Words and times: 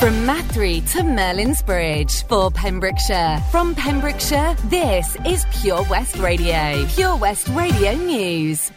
From 0.00 0.14
Mathry 0.26 0.80
to 0.92 1.02
Merlin's 1.02 1.60
Bridge 1.60 2.24
for 2.24 2.50
Pembrokeshire. 2.50 3.38
From 3.50 3.74
Pembrokeshire, 3.74 4.56
this 4.64 5.14
is 5.26 5.44
Pure 5.60 5.84
West 5.90 6.16
Radio. 6.16 6.86
Pure 6.88 7.16
West 7.18 7.48
Radio 7.48 7.92
News. 7.92 8.72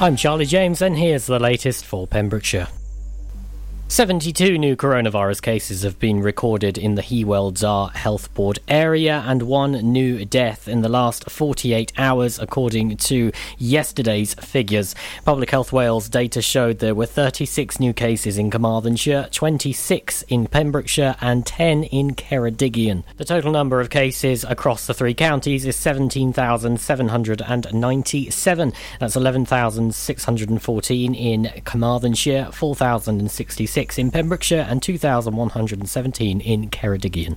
I'm 0.00 0.16
Charlie 0.16 0.46
James, 0.46 0.82
and 0.82 0.98
here's 0.98 1.26
the 1.26 1.38
latest 1.38 1.84
for 1.84 2.08
Pembrokeshire. 2.08 2.66
72 3.94 4.58
new 4.58 4.74
coronavirus 4.74 5.40
cases 5.40 5.84
have 5.84 6.00
been 6.00 6.18
recorded 6.18 6.76
in 6.76 6.96
the 6.96 7.02
Hywel 7.02 7.52
Dda 7.52 7.94
Health 7.94 8.34
Board 8.34 8.58
area 8.66 9.22
and 9.24 9.44
one 9.44 9.70
new 9.70 10.24
death 10.24 10.66
in 10.66 10.82
the 10.82 10.88
last 10.88 11.30
48 11.30 11.92
hours, 11.96 12.40
according 12.40 12.96
to 12.96 13.30
yesterday's 13.56 14.34
figures. 14.34 14.96
Public 15.24 15.48
Health 15.48 15.72
Wales 15.72 16.08
data 16.08 16.42
showed 16.42 16.80
there 16.80 16.96
were 16.96 17.06
36 17.06 17.78
new 17.78 17.92
cases 17.92 18.36
in 18.36 18.50
Carmarthenshire, 18.50 19.28
26 19.30 20.22
in 20.22 20.48
Pembrokeshire, 20.48 21.14
and 21.20 21.46
10 21.46 21.84
in 21.84 22.16
Ceredigion. 22.16 23.04
The 23.16 23.24
total 23.24 23.52
number 23.52 23.80
of 23.80 23.90
cases 23.90 24.42
across 24.42 24.88
the 24.88 24.94
three 24.94 25.14
counties 25.14 25.64
is 25.64 25.76
17,797. 25.76 28.72
That's 28.98 29.14
11,614 29.14 31.14
in 31.14 31.62
Carmarthenshire, 31.64 32.48
4,066 32.50 33.83
in 33.98 34.10
Pembrokeshire 34.10 34.66
and 34.68 34.82
2,117 34.82 36.40
in 36.40 36.70
Ceredigion. 36.70 37.36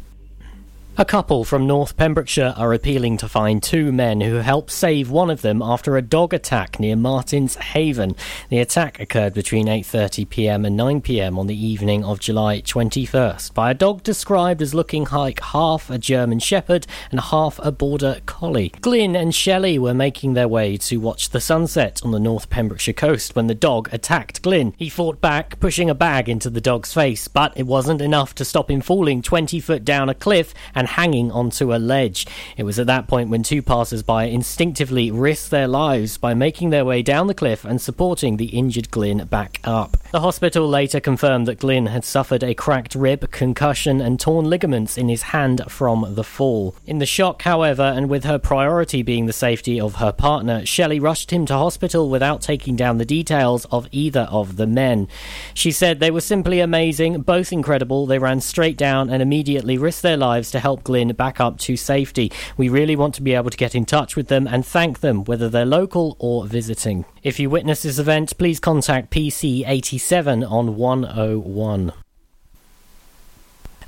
A 1.00 1.06
couple 1.06 1.44
from 1.44 1.68
North 1.68 1.96
Pembrokeshire 1.96 2.56
are 2.58 2.74
appealing 2.74 3.18
to 3.18 3.30
find 3.30 3.62
two 3.62 3.92
men 3.92 4.20
who 4.20 4.38
helped 4.38 4.72
save 4.72 5.12
one 5.12 5.30
of 5.30 5.44
them 5.44 5.62
after 5.62 5.96
a 5.96 6.02
dog 6.02 6.34
attack 6.34 6.80
near 6.80 6.96
Martins 6.96 7.54
Haven. 7.54 8.16
The 8.50 8.58
attack 8.58 9.00
occurred 9.00 9.36
between 9.36 9.68
8:30 9.68 10.28
p.m. 10.28 10.66
and 10.66 10.76
9 10.76 11.02
p.m. 11.02 11.38
on 11.38 11.46
the 11.46 11.66
evening 11.68 12.04
of 12.04 12.20
July 12.20 12.62
21st 12.62 13.54
by 13.54 13.70
a 13.70 13.76
dog 13.76 14.02
described 14.02 14.60
as 14.60 14.74
looking 14.74 15.06
like 15.12 15.40
half 15.40 15.92
a 15.92 16.00
German 16.00 16.40
shepherd 16.40 16.88
and 17.12 17.20
half 17.20 17.60
a 17.62 17.72
border 17.72 18.20
collie. 18.26 18.74
Glyn 18.82 19.16
and 19.16 19.36
Shelley 19.36 19.78
were 19.78 19.94
making 19.94 20.34
their 20.34 20.48
way 20.48 20.78
to 20.78 20.98
watch 20.98 21.30
the 21.30 21.40
sunset 21.40 22.02
on 22.04 22.10
the 22.10 22.20
North 22.20 22.50
Pembrokeshire 22.50 22.96
coast 22.96 23.36
when 23.36 23.46
the 23.46 23.54
dog 23.54 23.88
attacked 23.92 24.42
Glyn. 24.42 24.74
He 24.80 24.90
fought 24.90 25.22
back, 25.22 25.60
pushing 25.60 25.92
a 25.92 25.96
bag 25.96 26.28
into 26.28 26.50
the 26.50 26.60
dog's 26.60 26.92
face, 26.92 27.28
but 27.28 27.56
it 27.56 27.68
wasn't 27.68 28.02
enough 28.02 28.34
to 28.34 28.44
stop 28.44 28.72
him 28.72 28.82
falling 28.82 29.22
20 29.22 29.60
foot 29.60 29.86
down 29.86 30.10
a 30.10 30.16
cliff 30.16 30.56
and 30.74 30.87
hanging 30.88 31.32
onto 31.32 31.74
a 31.74 31.78
ledge. 31.78 32.26
It 32.58 32.64
was 32.64 32.80
at 32.80 32.88
that 32.88 33.08
point 33.08 33.30
when 33.30 33.44
two 33.44 33.62
passers 33.62 34.04
by 34.04 34.26
instinctively 34.26 35.12
risked 35.12 35.52
their 35.52 35.68
lives 35.68 36.18
by 36.18 36.34
making 36.34 36.70
their 36.70 36.86
way 36.86 37.02
down 37.02 37.28
the 37.28 37.34
cliff 37.34 37.64
and 37.64 37.80
supporting 37.80 38.38
the 38.38 38.58
injured 38.58 38.90
Glyn 38.92 39.26
back 39.26 39.60
up. 39.64 39.98
The 40.12 40.22
hospital 40.22 40.68
later 40.68 41.00
confirmed 41.00 41.48
that 41.48 41.60
Glyn 41.60 41.88
had 41.88 42.06
suffered 42.06 42.44
a 42.44 42.54
cracked 42.54 42.96
rib, 42.96 43.30
concussion, 43.32 44.02
and 44.02 44.20
torn 44.20 44.50
ligaments 44.50 44.98
in 44.98 45.10
his 45.10 45.22
hand 45.22 45.62
from 45.68 46.16
the 46.16 46.24
fall. 46.24 46.76
In 46.86 47.00
the 47.00 47.06
shock, 47.06 47.44
however, 47.44 47.84
and 47.84 48.10
with 48.10 48.24
her 48.24 48.40
priority 48.40 49.04
being 49.04 49.26
the 49.26 49.34
safety 49.34 49.80
of 49.80 49.96
her 49.96 50.12
partner, 50.12 50.66
Shelley 50.66 51.00
rushed 51.00 51.32
him 51.32 51.46
to 51.48 51.54
hospital 51.54 52.10
without 52.10 52.42
taking 52.42 52.76
down 52.76 52.98
the 52.98 53.06
details 53.06 53.66
of 53.66 53.88
either 53.92 54.28
of 54.32 54.56
the 54.56 54.68
men. 54.68 55.08
She 55.54 55.72
said 55.72 56.00
they 56.00 56.12
were 56.12 56.22
simply 56.22 56.60
amazing, 56.60 57.22
both 57.22 57.52
incredible. 57.52 58.06
They 58.06 58.20
ran 58.20 58.42
straight 58.42 58.78
down 58.78 59.10
and 59.10 59.22
immediately 59.22 59.78
risked 59.78 60.04
their 60.04 60.18
lives 60.18 60.52
to 60.52 60.60
help 60.60 60.77
Glyn 60.84 61.10
back 61.14 61.40
up 61.40 61.58
to 61.60 61.78
safety. 61.78 62.32
We 62.58 62.70
really 62.70 62.96
want 62.96 63.16
to 63.16 63.22
be 63.22 63.34
able 63.34 63.50
to 63.50 63.58
get 63.58 63.76
in 63.76 63.86
touch 63.86 64.16
with 64.16 64.28
them 64.28 64.48
and 64.48 64.66
thank 64.66 65.00
them, 65.00 65.24
whether 65.26 65.50
they're 65.50 65.66
local 65.66 66.16
or 66.20 66.46
visiting. 66.46 67.06
If 67.24 67.40
you 67.40 67.50
witness 67.50 67.84
this 67.84 68.00
event, 68.00 68.38
please 68.38 68.60
contact 68.60 69.12
PC87 69.12 70.50
on 70.50 70.76
101. 70.76 71.94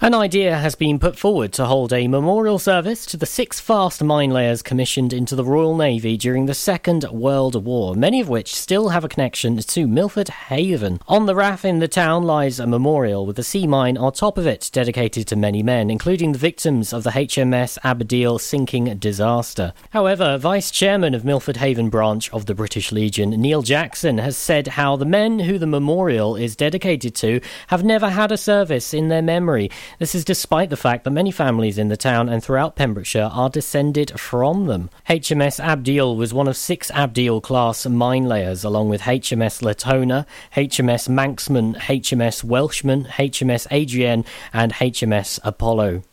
An 0.01 0.13
idea 0.13 0.55
has 0.55 0.75
been 0.75 0.97
put 0.97 1.17
forward 1.17 1.51
to 1.53 1.65
hold 1.65 1.91
a 1.91 2.07
memorial 2.07 2.57
service 2.57 3.05
to 3.07 3.17
the 3.17 3.25
six 3.25 3.59
fast 3.59 4.01
mine 4.01 4.29
layers 4.29 4.61
commissioned 4.61 5.11
into 5.11 5.35
the 5.35 5.43
Royal 5.43 5.75
Navy 5.75 6.15
during 6.15 6.45
the 6.45 6.53
Second 6.53 7.03
World 7.11 7.65
War, 7.65 7.95
many 7.95 8.21
of 8.21 8.29
which 8.29 8.55
still 8.55 8.89
have 8.89 9.03
a 9.03 9.09
connection 9.09 9.57
to 9.57 9.87
Milford 9.87 10.29
Haven. 10.29 11.01
On 11.09 11.25
the 11.25 11.35
Rath 11.35 11.65
in 11.65 11.79
the 11.79 11.89
town 11.89 12.23
lies 12.23 12.61
a 12.61 12.65
memorial 12.65 13.25
with 13.25 13.37
a 13.39 13.43
sea 13.43 13.67
mine 13.67 13.97
on 13.97 14.13
top 14.13 14.37
of 14.37 14.47
it 14.47 14.69
dedicated 14.71 15.27
to 15.27 15.35
many 15.35 15.61
men, 15.61 15.89
including 15.89 16.31
the 16.31 16.39
victims 16.39 16.93
of 16.93 17.03
the 17.03 17.11
HMS 17.11 17.77
Abdiel 17.83 18.39
sinking 18.39 18.99
disaster. 18.99 19.73
However, 19.89 20.37
Vice 20.37 20.71
Chairman 20.71 21.13
of 21.13 21.25
Milford 21.25 21.57
Haven 21.57 21.89
branch 21.89 22.31
of 22.31 22.45
the 22.45 22.55
British 22.55 22.93
Legion, 22.93 23.31
Neil 23.31 23.63
Jackson, 23.63 24.17
has 24.19 24.37
said 24.37 24.67
how 24.67 24.95
the 24.95 25.03
men 25.03 25.39
who 25.39 25.57
the 25.57 25.67
memorial 25.67 26.37
is 26.37 26.55
dedicated 26.55 27.15
to 27.15 27.41
have 27.67 27.83
never 27.83 28.09
had 28.09 28.31
a 28.31 28.37
service 28.37 28.93
in 28.93 29.09
their 29.09 29.21
memory. 29.21 29.69
This 29.97 30.13
is 30.13 30.23
despite 30.23 30.69
the 30.69 30.77
fact 30.77 31.03
that 31.03 31.11
many 31.11 31.31
families 31.31 31.77
in 31.77 31.87
the 31.87 31.97
town 31.97 32.29
and 32.29 32.43
throughout 32.43 32.75
Pembrokeshire 32.75 33.29
are 33.33 33.49
descended 33.49 34.19
from 34.19 34.67
them. 34.67 34.89
HMS 35.09 35.59
Abdiel 35.59 36.15
was 36.15 36.33
one 36.33 36.47
of 36.47 36.55
six 36.55 36.91
Abdiel 36.91 37.41
class 37.41 37.85
mine 37.85 38.25
layers, 38.25 38.63
along 38.63 38.89
with 38.89 39.01
HMS 39.01 39.61
Latona, 39.61 40.25
HMS 40.55 41.09
Manxman, 41.09 41.75
HMS 41.77 42.43
Welshman, 42.43 43.05
HMS 43.05 43.67
Ariadne, 43.71 44.25
and 44.53 44.73
HMS 44.73 45.39
Apollo. 45.43 46.03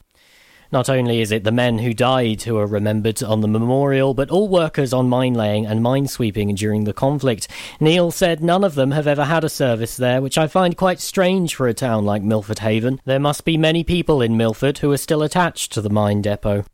Not 0.72 0.88
only 0.88 1.20
is 1.20 1.30
it 1.30 1.44
the 1.44 1.52
men 1.52 1.78
who 1.78 1.94
died 1.94 2.42
who 2.42 2.56
are 2.58 2.66
remembered 2.66 3.22
on 3.22 3.40
the 3.40 3.48
memorial, 3.48 4.14
but 4.14 4.30
all 4.30 4.48
workers 4.48 4.92
on 4.92 5.08
mine 5.08 5.34
laying 5.34 5.64
and 5.66 5.82
mine 5.82 6.08
sweeping 6.08 6.54
during 6.54 6.84
the 6.84 6.92
conflict. 6.92 7.48
Neil 7.80 8.10
said 8.10 8.42
none 8.42 8.64
of 8.64 8.74
them 8.74 8.90
have 8.90 9.06
ever 9.06 9.24
had 9.24 9.44
a 9.44 9.48
service 9.48 9.96
there, 9.96 10.20
which 10.20 10.38
I 10.38 10.48
find 10.48 10.76
quite 10.76 11.00
strange 11.00 11.54
for 11.54 11.68
a 11.68 11.74
town 11.74 12.04
like 12.04 12.22
Milford 12.22 12.58
Haven. 12.58 13.00
There 13.04 13.20
must 13.20 13.44
be 13.44 13.56
many 13.56 13.84
people 13.84 14.20
in 14.20 14.36
Milford 14.36 14.78
who 14.78 14.90
are 14.92 14.98
still 14.98 15.22
attached 15.22 15.72
to 15.72 15.80
the 15.80 15.90
mine 15.90 16.22
depot. 16.22 16.64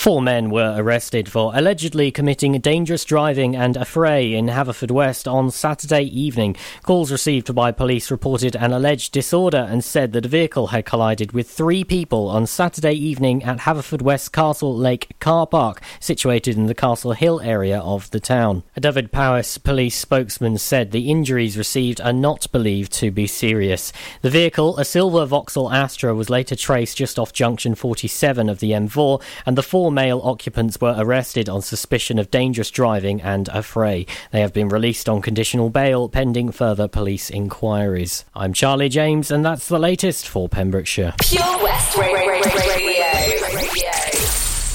Four 0.00 0.22
men 0.22 0.48
were 0.48 0.76
arrested 0.78 1.28
for 1.28 1.52
allegedly 1.54 2.10
committing 2.10 2.58
dangerous 2.58 3.04
driving 3.04 3.54
and 3.54 3.76
affray 3.76 4.32
in 4.32 4.46
Haverfordwest 4.46 5.30
on 5.30 5.50
Saturday 5.50 6.04
evening. 6.04 6.56
Calls 6.84 7.12
received 7.12 7.54
by 7.54 7.70
police 7.70 8.10
reported 8.10 8.56
an 8.56 8.72
alleged 8.72 9.12
disorder 9.12 9.68
and 9.68 9.84
said 9.84 10.14
that 10.14 10.24
a 10.24 10.28
vehicle 10.30 10.68
had 10.68 10.86
collided 10.86 11.32
with 11.32 11.50
three 11.50 11.84
people 11.84 12.28
on 12.30 12.46
Saturday 12.46 12.94
evening 12.94 13.44
at 13.44 13.58
Haverfordwest 13.58 14.32
Castle 14.32 14.74
Lake 14.74 15.14
car 15.20 15.46
park, 15.46 15.82
situated 16.00 16.56
in 16.56 16.64
the 16.64 16.74
Castle 16.74 17.12
Hill 17.12 17.38
area 17.42 17.80
of 17.80 18.10
the 18.10 18.20
town. 18.20 18.62
A 18.76 18.80
Dyfed-Powys 18.80 19.58
police 19.58 19.96
spokesman 19.96 20.56
said 20.56 20.92
the 20.92 21.10
injuries 21.10 21.58
received 21.58 22.00
are 22.00 22.14
not 22.14 22.50
believed 22.52 22.90
to 22.94 23.10
be 23.10 23.26
serious. 23.26 23.92
The 24.22 24.30
vehicle, 24.30 24.78
a 24.78 24.84
silver 24.86 25.26
Vauxhall 25.26 25.70
Astra, 25.70 26.14
was 26.14 26.30
later 26.30 26.56
traced 26.56 26.96
just 26.96 27.18
off 27.18 27.34
junction 27.34 27.74
47 27.74 28.48
of 28.48 28.60
the 28.60 28.70
M4, 28.70 29.20
and 29.44 29.58
the 29.58 29.62
four 29.62 29.89
male 29.90 30.20
occupants 30.22 30.80
were 30.80 30.94
arrested 30.96 31.48
on 31.48 31.62
suspicion 31.62 32.18
of 32.18 32.30
dangerous 32.30 32.70
driving 32.70 33.20
and 33.20 33.48
affray. 33.48 34.06
They 34.30 34.40
have 34.40 34.52
been 34.52 34.68
released 34.68 35.08
on 35.08 35.22
conditional 35.22 35.70
bail 35.70 36.08
pending 36.08 36.52
further 36.52 36.88
police 36.88 37.30
inquiries. 37.30 38.24
I'm 38.34 38.52
Charlie 38.52 38.88
James, 38.88 39.30
and 39.30 39.44
that's 39.44 39.68
the 39.68 39.78
latest 39.78 40.28
for 40.28 40.48
Pembrokeshire. 40.48 41.14
Pure 41.20 41.62
West 41.62 41.96
Radio. 41.96 42.20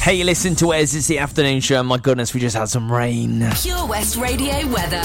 Hey, 0.05 0.23
listen 0.23 0.53
to 0.57 0.71
us. 0.71 0.93
It's 0.93 1.07
the 1.07 1.17
afternoon 1.17 1.61
show. 1.61 1.81
My 1.81 1.97
goodness, 1.97 2.31
we 2.31 2.39
just 2.39 2.55
had 2.55 2.69
some 2.69 2.91
rain. 2.91 3.43
Pure 3.55 3.87
West 3.87 4.17
Radio 4.17 4.53
weather. 4.67 5.01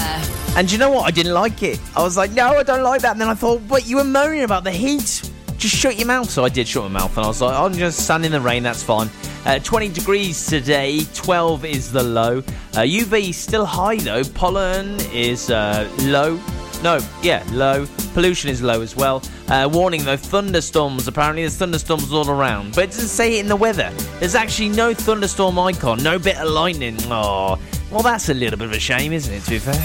And 0.55 0.71
you 0.71 0.77
know 0.77 0.91
what? 0.91 1.05
I 1.05 1.09
didn't 1.09 1.33
like 1.33 1.63
it. 1.63 1.79
I 1.95 2.03
was 2.03 2.17
like, 2.17 2.29
no, 2.33 2.49
I 2.57 2.61
don't 2.61 2.83
like 2.83 3.01
that. 3.01 3.13
And 3.13 3.21
then 3.21 3.27
I 3.27 3.33
thought, 3.33 3.61
wait, 3.63 3.87
you 3.87 3.95
were 3.95 4.03
moaning 4.03 4.43
about 4.43 4.63
the 4.63 4.69
heat. 4.69 5.30
Just 5.61 5.75
shut 5.75 5.95
your 5.95 6.07
mouth. 6.07 6.27
So 6.27 6.43
I 6.43 6.49
did 6.49 6.67
shut 6.67 6.81
my 6.91 6.99
mouth, 6.99 7.15
and 7.15 7.23
I 7.23 7.27
was 7.27 7.39
like, 7.39 7.55
I'm 7.55 7.73
just 7.73 8.03
stand 8.03 8.25
in 8.25 8.31
the 8.31 8.41
rain. 8.41 8.63
That's 8.63 8.81
fine. 8.81 9.11
Uh, 9.45 9.59
20 9.59 9.89
degrees 9.89 10.47
today. 10.47 11.01
12 11.13 11.65
is 11.65 11.91
the 11.91 12.01
low. 12.01 12.39
Uh, 12.39 12.79
UV 12.79 13.31
still 13.31 13.65
high 13.65 13.97
though. 13.97 14.23
Pollen 14.23 14.99
is 15.13 15.51
uh, 15.51 15.87
low. 16.05 16.39
No, 16.81 16.99
yeah, 17.21 17.45
low. 17.51 17.85
Pollution 18.15 18.49
is 18.49 18.63
low 18.63 18.81
as 18.81 18.95
well. 18.95 19.21
Uh, 19.49 19.69
warning 19.71 20.03
though, 20.03 20.17
thunderstorms. 20.17 21.07
Apparently, 21.07 21.43
there's 21.43 21.57
thunderstorms 21.57 22.11
all 22.11 22.27
around, 22.27 22.73
but 22.73 22.85
it 22.85 22.87
doesn't 22.87 23.09
say 23.09 23.37
it 23.37 23.41
in 23.41 23.47
the 23.47 23.55
weather. 23.55 23.91
There's 24.19 24.33
actually 24.33 24.69
no 24.69 24.95
thunderstorm 24.95 25.59
icon, 25.59 26.01
no 26.01 26.17
bit 26.17 26.37
of 26.37 26.49
lightning. 26.49 26.97
Oh, 27.03 27.59
well, 27.91 28.01
that's 28.01 28.29
a 28.29 28.33
little 28.33 28.57
bit 28.57 28.65
of 28.65 28.73
a 28.73 28.79
shame, 28.79 29.13
isn't 29.13 29.31
it? 29.31 29.43
To 29.43 29.49
be 29.51 29.59
fair. 29.59 29.75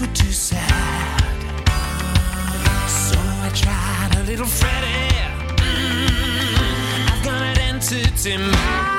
were 0.00 0.06
too 0.14 0.32
sad. 0.32 1.20
So 2.88 3.18
I 3.18 3.50
tried 3.54 4.20
a 4.20 4.22
little 4.24 4.46
Freddie. 4.46 5.08
Mm, 5.56 7.10
I've 7.10 7.24
got 7.24 7.42
an 7.42 7.58
entity 7.58 8.36
mind. 8.36 8.97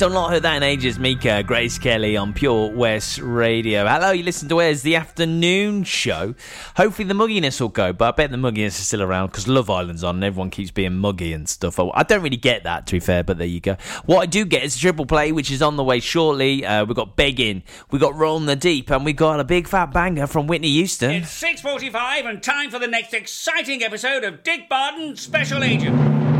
Song, 0.00 0.14
not 0.14 0.30
heard 0.30 0.44
that 0.44 0.56
in 0.56 0.62
ages. 0.62 0.98
Mika, 0.98 1.42
Grace 1.42 1.76
Kelly 1.76 2.16
on 2.16 2.32
Pure 2.32 2.70
West 2.70 3.18
Radio. 3.18 3.86
Hello, 3.86 4.12
you 4.12 4.22
listen 4.22 4.48
to 4.48 4.56
Where's 4.56 4.80
the 4.80 4.96
Afternoon 4.96 5.84
Show. 5.84 6.34
Hopefully 6.78 7.06
the 7.06 7.12
mugginess 7.12 7.60
will 7.60 7.68
go, 7.68 7.92
but 7.92 8.08
I 8.08 8.16
bet 8.16 8.30
the 8.30 8.38
mugginess 8.38 8.68
is 8.68 8.86
still 8.86 9.02
around 9.02 9.26
because 9.26 9.46
Love 9.46 9.68
Island's 9.68 10.02
on 10.02 10.14
and 10.14 10.24
everyone 10.24 10.48
keeps 10.48 10.70
being 10.70 10.96
muggy 10.96 11.34
and 11.34 11.46
stuff. 11.46 11.78
I 11.78 12.02
don't 12.04 12.22
really 12.22 12.38
get 12.38 12.64
that, 12.64 12.86
to 12.86 12.92
be 12.92 13.00
fair, 13.00 13.22
but 13.22 13.36
there 13.36 13.46
you 13.46 13.60
go. 13.60 13.76
What 14.06 14.20
I 14.20 14.24
do 14.24 14.46
get 14.46 14.62
is 14.64 14.78
triple 14.78 15.04
play, 15.04 15.32
which 15.32 15.50
is 15.50 15.60
on 15.60 15.76
the 15.76 15.84
way 15.84 16.00
shortly. 16.00 16.64
Uh, 16.64 16.86
we've 16.86 16.96
got 16.96 17.14
Begging, 17.14 17.62
we've 17.90 18.00
got 18.00 18.14
Rolling 18.14 18.46
the 18.46 18.56
Deep, 18.56 18.90
and 18.90 19.04
we 19.04 19.12
got 19.12 19.38
a 19.38 19.44
big 19.44 19.68
fat 19.68 19.92
banger 19.92 20.26
from 20.26 20.46
Whitney 20.46 20.70
Houston. 20.70 21.10
It's 21.10 21.42
6.45 21.42 22.24
and 22.24 22.42
time 22.42 22.70
for 22.70 22.78
the 22.78 22.88
next 22.88 23.12
exciting 23.12 23.82
episode 23.82 24.24
of 24.24 24.42
Dick 24.44 24.66
Barton 24.66 25.16
Special 25.16 25.62
Agent. 25.62 26.39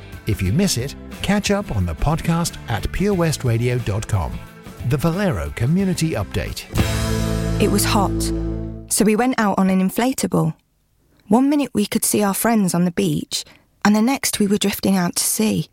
If 0.31 0.41
you 0.41 0.53
miss 0.53 0.77
it, 0.77 0.95
catch 1.21 1.51
up 1.51 1.75
on 1.75 1.85
the 1.85 1.93
podcast 1.93 2.55
at 2.69 2.83
purewestradio.com. 2.83 4.39
The 4.87 4.95
Valero 4.95 5.49
Community 5.57 6.11
Update. 6.11 6.63
It 7.61 7.69
was 7.69 7.83
hot, 7.83 8.21
so 8.89 9.03
we 9.03 9.17
went 9.17 9.37
out 9.37 9.59
on 9.59 9.69
an 9.69 9.81
inflatable. 9.81 10.55
One 11.27 11.49
minute 11.49 11.71
we 11.73 11.85
could 11.85 12.05
see 12.05 12.23
our 12.23 12.33
friends 12.33 12.73
on 12.73 12.85
the 12.85 12.91
beach, 12.91 13.43
and 13.83 13.93
the 13.93 14.01
next 14.01 14.39
we 14.39 14.47
were 14.47 14.57
drifting 14.57 14.95
out 14.95 15.17
to 15.17 15.23
sea. 15.25 15.69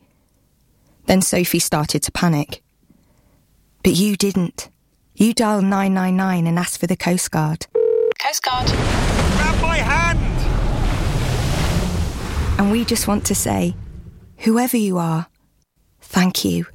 Then 1.07 1.23
Sophie 1.23 1.61
started 1.61 2.03
to 2.03 2.11
panic. 2.11 2.61
But 3.85 3.95
you 3.95 4.17
didn't. 4.17 4.71
You 5.15 5.35
dialed 5.35 5.67
999 5.67 6.49
and 6.49 6.59
asked 6.59 6.81
for 6.81 6.89
the 6.89 6.97
Coast 6.97 7.31
Guard. 7.31 7.69
Coast 8.21 8.43
Guard. 8.43 8.67
Grab 8.67 9.63
my 9.63 9.77
hand! 9.77 10.19
And 12.59 12.73
we 12.73 12.85
just 12.85 13.07
want 13.07 13.25
to 13.27 13.37
say, 13.37 13.77
Whoever 14.47 14.77
you 14.77 14.99
are, 14.99 15.27
thank 16.01 16.45
you. 16.45 16.67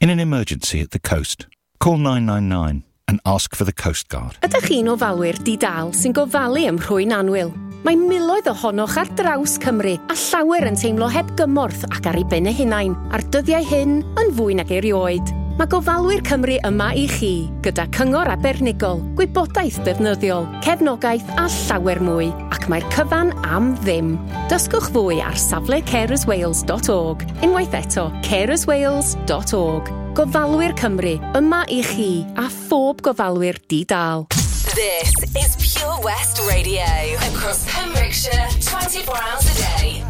In 0.00 0.10
an 0.10 0.20
emergency 0.20 0.80
at 0.80 0.92
the 0.92 1.00
coast, 1.00 1.46
call 1.80 1.96
999 1.96 2.84
and 3.08 3.20
ask 3.26 3.56
for 3.56 3.64
the 3.64 3.72
Coast 3.72 4.08
Guard. 4.08 4.38
Ydych 4.46 4.68
chi'n 4.70 4.92
ofalwyr 4.92 5.40
di-dal 5.42 5.90
sy'n 5.90 6.14
gofalu 6.14 6.68
ym 6.70 6.78
rhwy'n 6.78 7.16
anwyl? 7.18 7.50
Mae 7.82 7.98
miloedd 7.98 8.46
ohonoch 8.54 8.94
ar 9.00 9.10
draws 9.18 9.58
Cymru 9.58 9.96
a 9.98 10.18
llawer 10.30 10.70
yn 10.70 10.78
teimlo 10.78 11.10
heb 11.10 11.34
gymorth 11.34 11.82
ac 11.90 12.06
ar 12.12 12.20
ei 12.22 12.28
ben 12.30 12.46
y 12.46 12.54
hunain, 12.62 12.94
a'r 13.10 13.26
dyddiau 13.26 13.66
hyn 13.74 13.98
yn 14.22 14.36
fwy 14.38 14.54
nag 14.62 14.70
erioed. 14.78 15.34
Mae 15.54 15.68
gofalwyr 15.70 16.18
Cymru 16.26 16.56
yma 16.66 16.88
i 16.98 17.04
chi, 17.06 17.44
gyda 17.62 17.84
cyngor 17.94 18.26
abernigol, 18.32 18.98
gwybodaeth 19.14 19.76
defnyddiol, 19.86 20.48
cefnogaeth 20.66 21.28
a 21.38 21.44
llawer 21.46 22.00
mwy, 22.02 22.26
ac 22.50 22.66
mae'r 22.72 22.86
cyfan 22.90 23.30
am 23.46 23.68
ddim. 23.84 24.16
Dysgwch 24.50 24.88
fwy 24.96 25.20
ar 25.22 25.38
safle 25.38 25.78
carerswales.org, 25.86 27.22
unwaith 27.46 27.76
eto 27.78 28.08
carerswales.org. 28.26 29.92
Gofalwyr 30.18 30.74
Cymru, 30.82 31.14
yma 31.38 31.62
i 31.70 31.84
chi 31.86 32.10
a 32.34 32.48
phob 32.50 33.06
gofalwyr 33.06 33.62
di-dal. 33.70 34.26
This 34.74 35.14
is 35.38 35.54
Pure 35.62 36.02
West 36.02 36.42
Radio, 36.50 36.82
across 37.30 37.62
Pembrokeshire, 37.70 38.50
24 38.58 39.22
hours 39.22 39.46
a 39.46 39.58
day. 39.62 40.02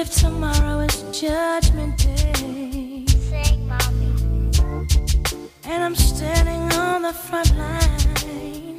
If 0.00 0.14
tomorrow 0.14 0.78
is 0.78 1.02
judgment 1.10 1.98
day, 1.98 3.04
and 5.64 5.82
I'm 5.82 5.96
standing 5.96 6.72
on 6.78 7.02
the 7.02 7.12
front 7.12 7.50
line, 7.56 8.76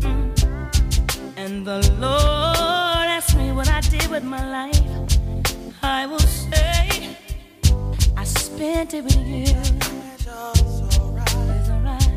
mm, 0.00 1.36
and 1.36 1.66
the 1.66 1.80
Lord 2.00 3.08
asks 3.14 3.34
me 3.34 3.52
what 3.52 3.68
I 3.68 3.82
did 3.82 4.06
with 4.10 4.24
my 4.24 4.42
life, 4.48 4.80
I 5.82 6.06
will 6.06 6.18
say 6.18 7.14
I 8.16 8.24
spent 8.24 8.94
it 8.94 9.04
with 9.04 9.26
you. 9.26 9.54
It's 10.14 10.26
alright. 11.68 12.08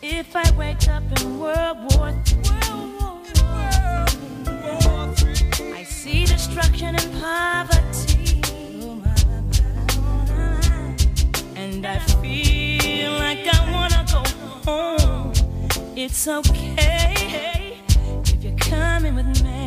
If 0.00 0.34
I 0.34 0.50
wake 0.56 0.88
up 0.88 1.02
in 1.20 1.38
World 1.38 1.76
War 1.92 2.08
III, 2.08 2.67
destruction 6.58 6.96
and 6.96 7.22
poverty, 7.22 8.40
and 11.54 11.86
I 11.86 11.98
feel 12.20 13.12
like 13.12 13.46
I 13.46 13.70
wanna 13.70 14.04
go 14.10 14.22
home. 14.66 15.32
It's 15.96 16.26
okay 16.26 17.78
if 18.24 18.42
you're 18.42 18.56
coming 18.56 19.14
with 19.14 19.44
me. 19.44 19.57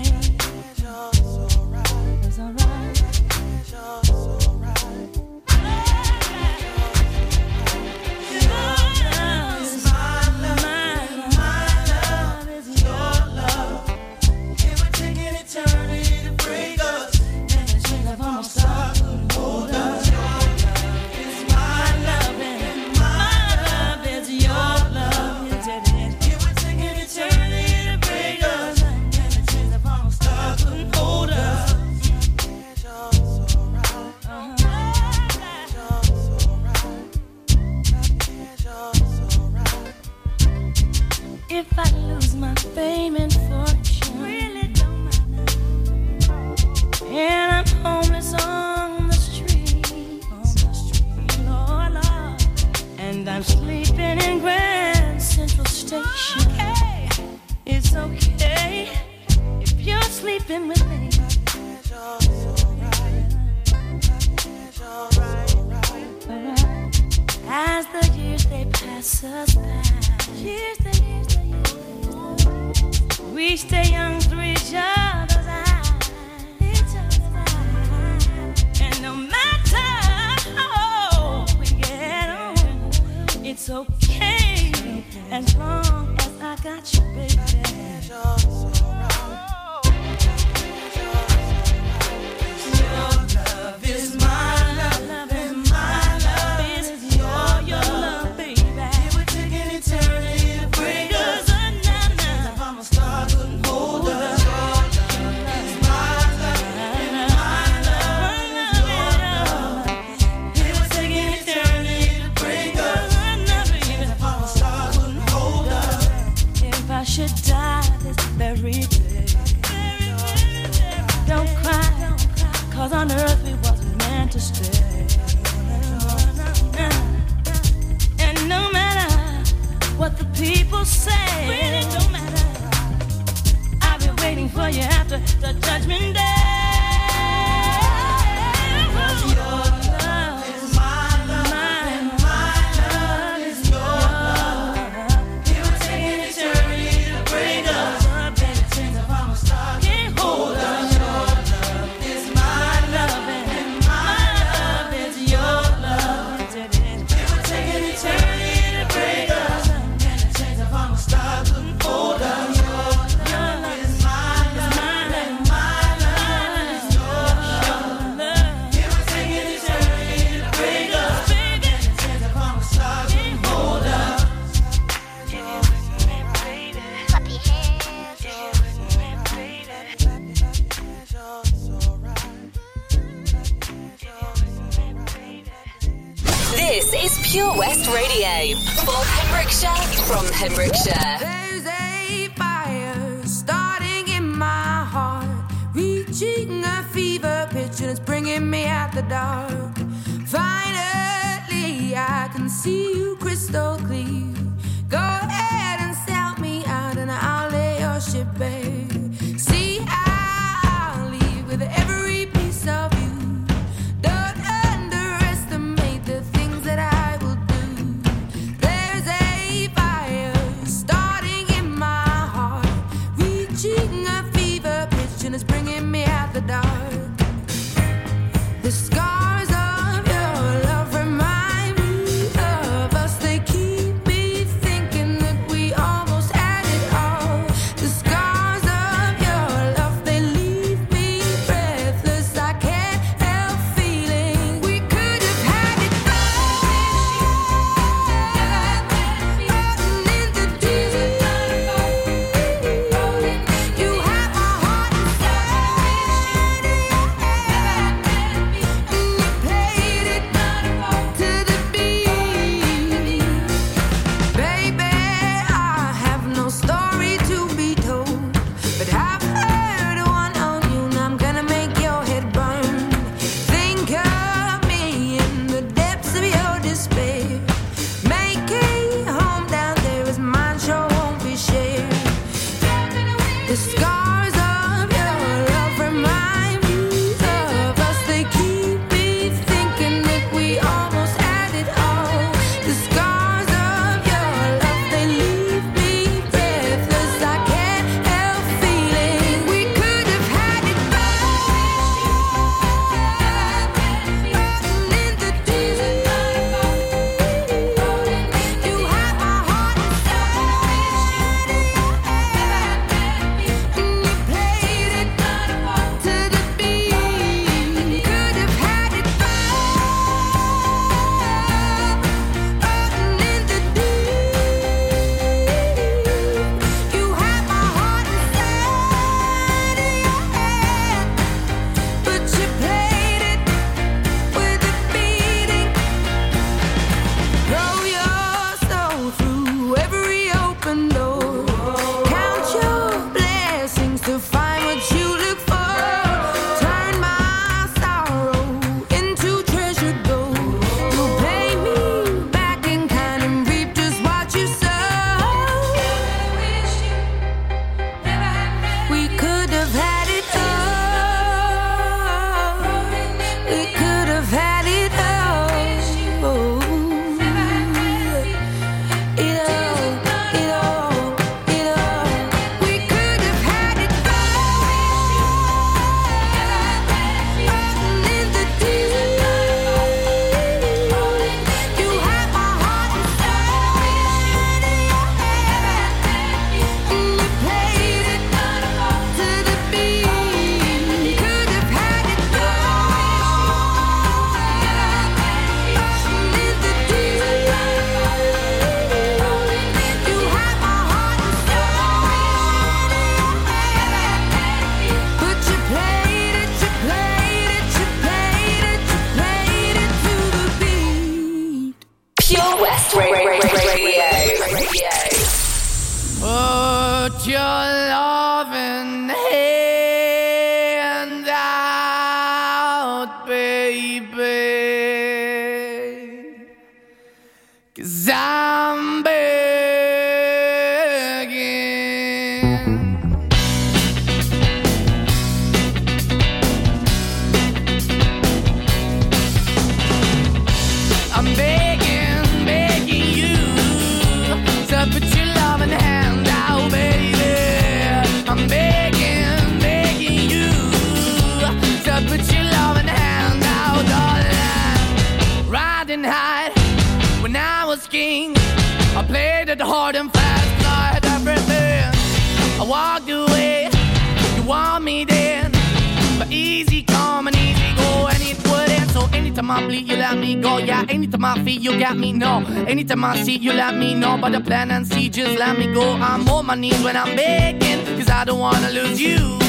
But 474.21 474.33
the 474.33 474.39
plan 474.39 474.69
and 474.69 474.85
see, 474.85 475.09
just 475.09 475.39
let 475.39 475.57
me 475.57 475.65
go. 475.73 475.93
I'm 475.93 476.29
on 476.29 476.45
my 476.45 476.53
knees 476.53 476.79
when 476.83 476.95
I'm 476.95 477.15
begging, 477.15 477.79
cause 477.97 478.07
I 478.09 478.23
don't 478.23 478.37
wanna 478.37 478.69
lose 478.69 479.01
you. 479.01 479.39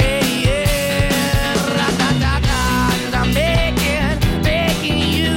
Hey, 0.00 0.42
yeah, 0.46 1.54
ra-da-da-da, 1.78 2.58
'cause 2.90 3.14
I'm 3.14 3.32
begging, 3.32 4.18
begging 4.42 4.98
you. 5.18 5.34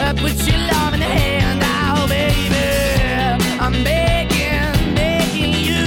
Uh, 0.00 0.14
Put 0.14 0.34
your 0.48 0.60
love 0.72 0.94
in 0.94 1.00
the 1.00 1.12
hand 1.20 1.62
out, 1.62 2.08
baby. 2.08 2.66
I'm 3.64 3.76
begging, 3.84 4.94
begging 4.94 5.54
you. 5.68 5.84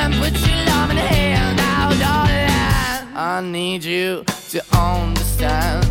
And 0.00 0.14
put 0.14 0.32
your 0.48 0.60
love 0.70 0.88
in 0.92 0.96
the 0.96 1.08
hand 1.16 1.60
out, 1.60 1.92
darling. 2.04 3.14
I 3.14 3.42
need 3.42 3.84
you 3.84 4.24
to 4.52 4.58
understand. 4.72 5.84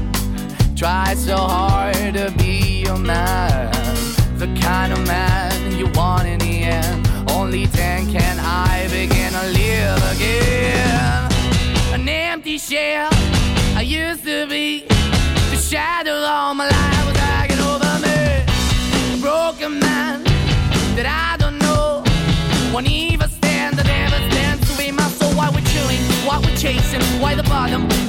Try 0.75 1.13
so 1.15 1.38
hard 1.38 1.74
be 3.07 3.54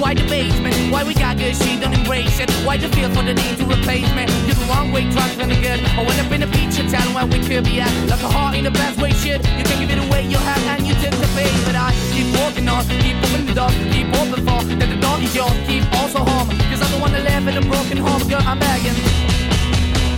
why 0.06 0.14
the 0.14 0.22
basement, 0.28 0.76
why 0.92 1.02
we 1.02 1.12
got 1.14 1.36
good, 1.36 1.56
she 1.56 1.80
don't 1.80 1.92
embrace 1.92 2.38
it. 2.38 2.48
Why 2.64 2.76
the 2.76 2.88
feel 2.94 3.10
for 3.10 3.24
the 3.24 3.34
need 3.34 3.58
to 3.58 3.64
replace 3.66 4.06
me? 4.14 4.22
You're 4.46 4.54
the 4.54 4.66
wrong 4.70 4.92
way, 4.92 5.02
trying 5.10 5.50
to 5.50 5.58
good. 5.66 5.80
I 5.98 6.02
went 6.06 6.20
up 6.22 6.30
in 6.30 6.44
a 6.44 6.46
feature 6.46 6.86
town 6.88 7.12
where 7.12 7.26
we 7.26 7.40
could 7.42 7.64
be 7.64 7.80
at. 7.80 7.90
Like 8.06 8.22
a 8.22 8.28
heart 8.28 8.54
in 8.54 8.62
the 8.62 8.70
best 8.70 9.00
way, 9.02 9.10
shit. 9.10 9.42
You 9.58 9.64
can't 9.66 9.80
give 9.82 9.90
it 9.90 9.98
away, 10.06 10.22
you 10.22 10.38
have, 10.38 10.62
and 10.72 10.86
you 10.86 10.94
took 11.02 11.10
the 11.10 11.28
bait. 11.34 11.50
But 11.66 11.74
I 11.74 11.90
keep 12.14 12.28
walking 12.38 12.68
on, 12.68 12.86
keep 13.02 13.18
opening 13.18 13.46
the 13.50 13.54
door, 13.58 13.70
keep 13.90 14.06
open 14.20 14.40
for 14.46 14.60
that 14.78 14.88
the 14.94 15.00
door 15.02 15.18
is 15.26 15.34
yours, 15.34 15.58
keep 15.66 15.82
also 15.98 16.20
home. 16.22 16.54
Cause 16.70 16.80
I'm 16.84 16.92
the 16.94 17.00
one 17.02 17.10
that 17.10 17.24
live 17.26 17.48
in 17.50 17.56
a 17.58 17.66
broken 17.66 17.98
home, 17.98 18.22
girl, 18.30 18.46
I'm 18.46 18.60
begging. 18.60 18.94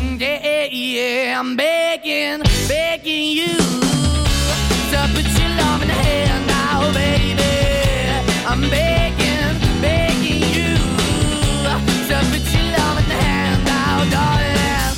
Mm, 0.05 0.21
yeah, 0.21 0.69
yeah, 0.69 1.41
I'm 1.41 1.57
begging, 1.57 2.43
begging 2.69 3.29
you 3.41 3.57
to 4.93 4.99
put 5.17 5.27
your 5.41 5.51
love 5.57 5.81
in 5.81 5.89
the 5.89 5.99
hand 6.09 6.45
now, 6.47 6.93
baby. 6.93 7.41
I'm 8.45 8.61
begging 8.69 9.08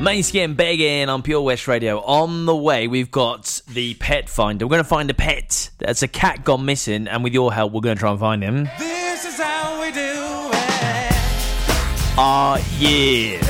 Madcon 0.00 0.44
and 0.44 0.56
Begging 0.56 1.10
on 1.10 1.20
Pure 1.20 1.42
West 1.42 1.68
Radio. 1.68 2.00
On 2.00 2.46
the 2.46 2.56
way, 2.56 2.88
we've 2.88 3.10
got 3.10 3.60
the 3.68 3.92
pet 3.94 4.30
finder. 4.30 4.64
We're 4.64 4.70
going 4.70 4.82
to 4.82 4.88
find 4.88 5.10
a 5.10 5.14
pet. 5.14 5.68
That's 5.76 6.02
a 6.02 6.08
cat 6.08 6.42
gone 6.42 6.64
missing, 6.64 7.06
and 7.06 7.22
with 7.22 7.34
your 7.34 7.52
help, 7.52 7.74
we're 7.74 7.82
going 7.82 7.96
to 7.96 8.00
try 8.00 8.10
and 8.10 8.18
find 8.18 8.42
him. 8.42 8.66
This 8.78 9.26
is 9.26 9.38
how 9.38 9.78
we 9.82 9.92
do 9.92 10.00
it. 10.00 11.12
Ah, 12.16 12.56
yeah. 12.78 13.49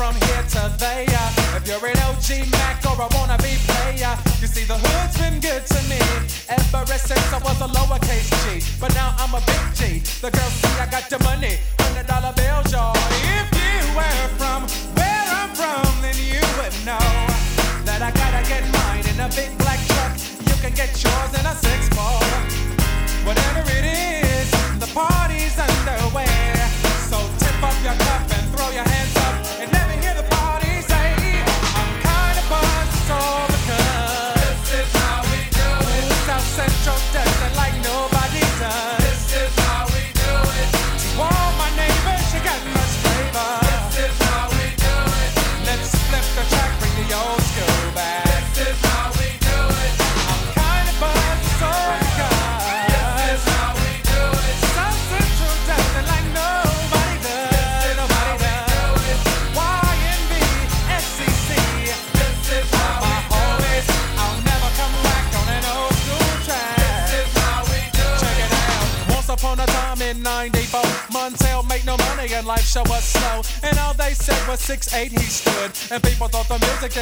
from 0.00 0.14
here 0.14 0.44
to 0.48 0.62
there. 0.78 1.04
If 1.56 1.68
you're 1.68 1.86
an 1.92 1.98
OG 2.08 2.48
Mac 2.56 2.80
or 2.88 2.96
a 3.04 3.08
wannabe 3.12 3.52
player, 3.68 4.16
you 4.40 4.46
see 4.46 4.64
the 4.64 4.78
hood's 4.84 5.18
been 5.20 5.38
good 5.40 5.66
to 5.66 5.80
me 5.92 6.00
ever 6.48 6.96
since 6.96 7.26
I 7.36 7.38
was 7.44 7.60
a 7.60 7.68
lowercase 7.68 8.32
G. 8.42 8.64
But 8.80 8.94
now 8.94 9.14
I'm 9.18 9.34
a 9.34 9.42
big 9.44 9.64
G. 9.78 9.80
The 10.24 10.30
girls 10.30 10.54
see 10.60 10.74
I 10.80 10.86
got 10.90 11.10
the 11.10 11.18
money, 11.22 11.58
hundred 11.80 12.06
dollar 12.06 12.32
bills, 12.32 12.72
y'all. 12.72 12.96
If 13.36 13.48
you 13.60 13.76
were 13.98 14.28
from 14.40 14.60
where 14.96 15.24
I'm 15.38 15.50
from, 15.60 15.92
then 16.00 16.16
you 16.16 16.40
would 16.56 16.74
know. 16.86 17.09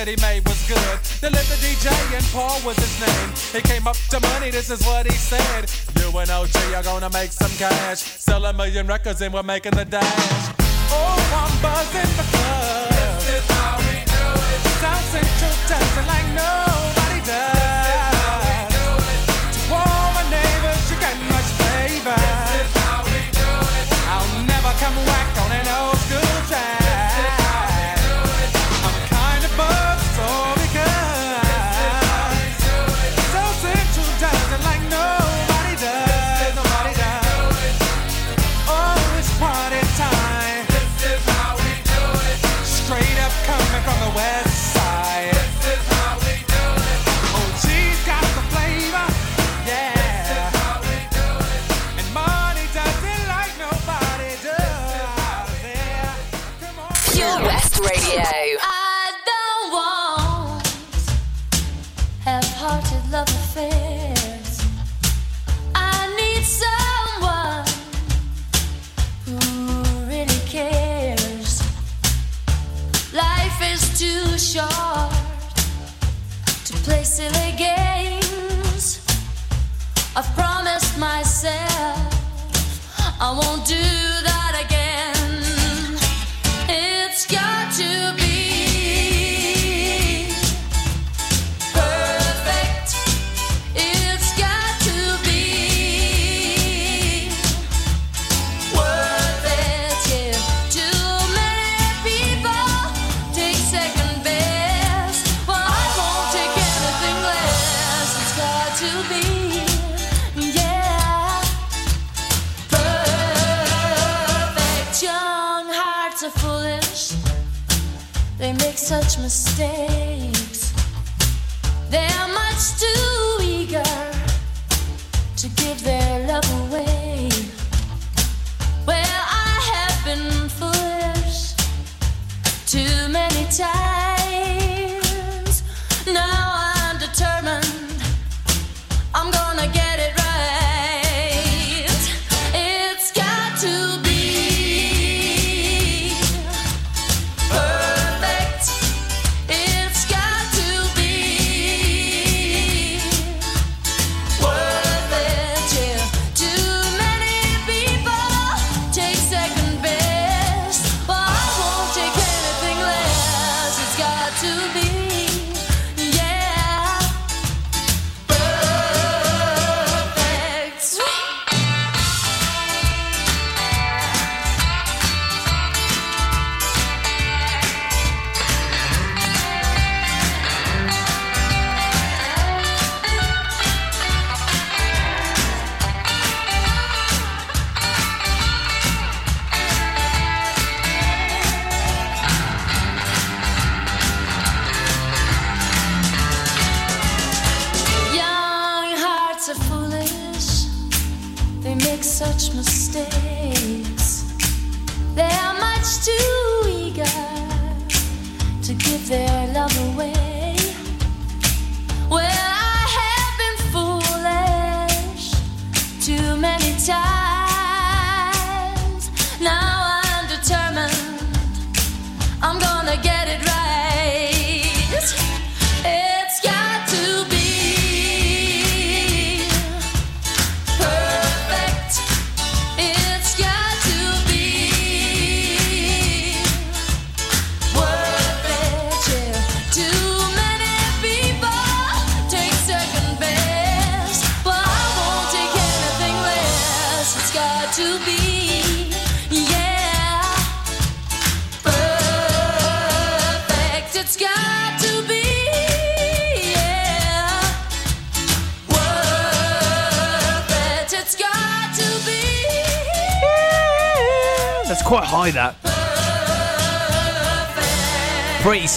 that 0.09 0.19
he 0.19 0.27
made 0.27 0.47
was 0.49 0.61
good. 0.69 0.99
The 1.21 1.31
Liberty 1.31 1.75
DJ 1.77 1.91
and 2.17 2.25
Paul 2.33 2.61
was 2.65 2.77
his 2.77 3.01
name. 3.01 3.31
He 3.53 3.61
came 3.67 3.87
up 3.87 3.97
to 4.11 4.21
money, 4.21 4.51
this 4.51 4.71
is 4.71 4.85
what 4.87 5.07
he 5.07 5.13
said. 5.13 5.71
You 5.99 6.17
and 6.19 6.31
OG 6.31 6.57
are 6.75 6.83
gonna 6.83 7.11
make 7.11 7.33
some 7.33 7.51
cash. 7.59 7.99
Sell 7.99 8.45
a 8.45 8.53
million 8.53 8.87
records 8.87 9.21
and 9.21 9.33
we're 9.35 9.43
making 9.43 9.73
the 9.73 9.85
dash. 9.85 10.55
Oh, 10.91 11.19
I'm 11.43 11.63
buzzing 11.63 12.13
because 12.17 13.27
this 13.27 13.45
is 13.45 13.51
how 13.51 13.77
we 13.79 14.05
do 14.05 14.27
it. 14.53 14.61
South 14.81 15.05
Central 15.13 15.55
dancing 15.69 16.07
like 16.07 16.29
nobody 16.35 17.27
does. 17.27 17.69
Come 24.79 24.95
whack 25.07 25.38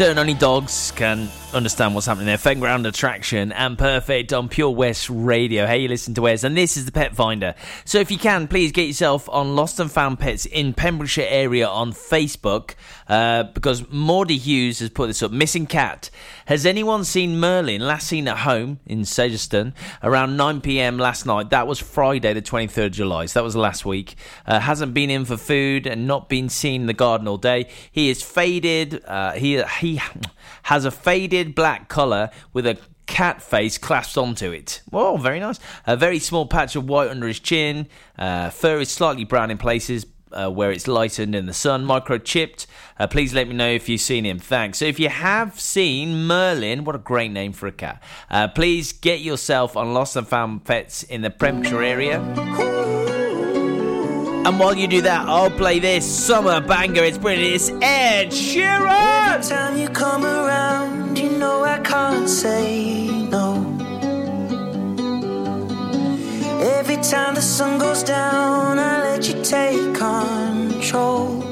certain 0.02 0.18
only 0.18 0.34
dogs 0.34 0.92
can 0.96 1.30
understand 1.54 1.94
what's 1.94 2.08
happening 2.08 2.26
there. 2.26 2.36
Fairground 2.36 2.88
Attraction 2.88 3.52
and 3.52 3.78
Perfect 3.78 4.34
on 4.34 4.50
Pure 4.50 4.72
West 4.72 5.12
Radio. 5.12 5.68
Hey, 5.68 5.84
you 5.84 5.88
listen 5.88 6.16
to 6.16 6.24
Wes, 6.24 6.44
and 6.44 6.58
this 6.58 6.76
is 6.76 6.88
the 6.88 6.92
Pet 6.92 7.16
Finder. 7.16 7.54
So 7.92 8.00
if 8.00 8.10
you 8.10 8.18
can, 8.18 8.48
please 8.48 8.72
get 8.72 8.88
yourself 8.88 9.28
on 9.28 9.58
Lost 9.58 9.78
and 9.82 9.92
Found 9.92 10.18
Pets 10.18 10.46
in 10.46 10.74
Pembrokeshire 10.74 11.28
area 11.28 11.68
on 11.68 11.92
Facebook, 11.92 12.76
uh, 13.10 13.44
because 13.44 13.86
Maudie 13.90 14.38
Hughes 14.38 14.80
has 14.80 14.90
put 14.90 15.08
this 15.08 15.22
up. 15.22 15.34
Missing 15.34 15.66
cat. 15.66 16.10
Has 16.46 16.66
anyone 16.66 17.04
seen 17.04 17.38
Merlin 17.38 17.82
last 17.82 18.08
seen 18.08 18.30
at 18.30 18.38
home 18.38 18.80
in 18.86 19.02
Sageston 19.02 19.74
around 20.02 20.38
9 20.38 20.62
p.m. 20.62 21.00
last 21.00 21.26
night? 21.26 21.50
That 21.50 21.68
was 21.68 21.80
Friday, 21.80 22.32
the 22.32 22.42
23rd 22.42 22.86
of 22.86 22.92
July. 22.94 23.26
So 23.26 23.42
that 23.42 23.44
was 23.44 23.58
last 23.58 23.86
week. 23.86 24.16
Uh, 24.46 24.62
hasn't 24.62 24.94
been 24.94 25.10
in 25.10 25.26
for 25.26 25.36
food 25.36 25.86
and 25.86 26.08
not 26.08 26.30
been 26.30 26.48
seen 26.48 26.84
in 26.84 26.88
the 26.88 26.94
garden 26.94 27.28
all 27.28 27.36
day. 27.36 27.68
He 27.92 28.10
is 28.10 28.24
faded. 28.24 29.04
Uh, 29.04 29.34
he 29.34 29.62
he 29.82 30.00
has 30.64 30.86
a 30.86 30.92
faded 30.92 31.56
black 31.56 31.90
collar 31.90 32.30
with 32.54 32.66
a 32.66 32.78
cat 33.12 33.42
face 33.42 33.78
clasped 33.78 34.18
onto 34.18 34.52
it. 34.52 34.82
Oh, 34.94 35.18
very 35.18 35.42
nice. 35.42 35.60
A 35.86 35.98
very 35.98 36.18
small 36.18 36.46
patch 36.46 36.78
of 36.78 36.88
white 36.88 37.10
under 37.10 37.28
his 37.28 37.42
chin. 37.42 37.88
Uh, 38.18 38.50
fur 38.50 38.80
is 38.80 38.90
slightly 38.90 39.26
brown 39.26 39.52
in 39.52 39.58
places. 39.58 40.06
Uh, 40.34 40.50
where 40.50 40.72
it's 40.72 40.88
lightened 40.88 41.36
in 41.36 41.46
the 41.46 41.54
sun, 41.54 41.84
microchipped. 41.84 42.66
Uh, 42.98 43.06
please 43.06 43.34
let 43.34 43.50
me 43.50 43.54
know 43.54 43.68
if 43.68 43.90
you've 43.90 44.00
seen 44.00 44.26
him. 44.26 44.40
Thanks. 44.40 44.78
So, 44.78 44.86
if 44.86 44.98
you 44.98 45.10
have 45.10 45.60
seen 45.60 46.26
Merlin, 46.26 46.86
what 46.86 46.96
a 46.96 47.00
great 47.00 47.32
name 47.32 47.52
for 47.52 47.68
a 47.68 47.72
cat. 47.74 48.02
Uh, 48.30 48.48
please 48.48 48.94
get 48.94 49.20
yourself 49.20 49.76
on 49.76 49.94
Lost 49.94 50.16
and 50.16 50.26
Found 50.30 50.64
Pets 50.64 51.04
in 51.04 51.22
the 51.22 51.32
Pembrokeshire 51.32 51.84
area. 51.84 52.81
And 54.44 54.60
while 54.60 54.76
you 54.76 54.88
do 54.88 55.02
that, 55.04 55.28
I'll 55.28 55.52
play 55.52 55.78
this 55.78 56.04
summer 56.04 56.60
banger. 56.62 57.04
It's 57.04 57.20
brilliant. 57.20 57.54
It's 57.54 57.70
Ed 57.70 58.30
Sheeran. 58.30 59.36
Every 59.36 59.48
time 59.48 59.78
you 59.78 59.88
come 59.88 60.26
around, 60.26 61.20
you 61.20 61.30
know 61.30 61.64
I 61.64 61.78
can't 61.80 62.28
say 62.28 63.08
no. 63.30 63.62
Every 66.60 66.98
time 66.98 67.36
the 67.36 67.42
sun 67.42 67.78
goes 67.78 68.02
down, 68.02 68.80
I 68.80 69.04
let 69.04 69.28
you 69.30 69.44
take 69.44 69.94
control. 69.94 71.51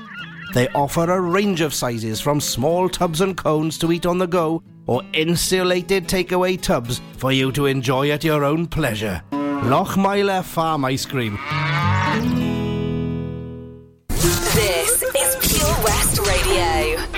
They 0.53 0.67
offer 0.69 1.09
a 1.09 1.21
range 1.21 1.61
of 1.61 1.73
sizes 1.73 2.19
from 2.19 2.41
small 2.41 2.89
tubs 2.89 3.21
and 3.21 3.37
cones 3.37 3.77
to 3.79 3.91
eat 3.91 4.05
on 4.05 4.17
the 4.17 4.27
go 4.27 4.61
or 4.85 5.01
insulated 5.13 6.07
takeaway 6.07 6.59
tubs 6.59 7.01
for 7.17 7.31
you 7.31 7.51
to 7.53 7.67
enjoy 7.67 8.11
at 8.11 8.23
your 8.23 8.43
own 8.43 8.67
pleasure. 8.67 9.21
Lochmeyler 9.31 10.43
Farm 10.43 10.85
Ice 10.85 11.05
Cream. 11.05 11.37
This 14.09 15.03
is 15.03 15.57
Pure 15.57 15.83
West 15.83 16.19
Radio. 16.19 17.10